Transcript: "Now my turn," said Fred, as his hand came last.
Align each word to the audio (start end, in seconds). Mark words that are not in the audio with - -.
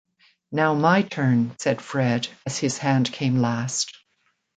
"Now 0.51 0.73
my 0.73 1.03
turn," 1.03 1.55
said 1.59 1.79
Fred, 1.79 2.27
as 2.47 2.57
his 2.57 2.79
hand 2.79 3.13
came 3.13 3.37
last. 3.39 3.99